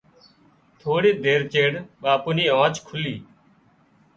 ٿوڙي 0.79 1.11
دير 1.23 1.41
چيڙ 1.53 1.71
ٻاپو 2.01 2.31
ني 2.37 2.45
آنڇ 2.61 2.75
کُلي 2.87 3.15